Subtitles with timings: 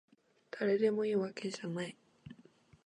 [0.49, 1.95] だれでもいいわけじゃない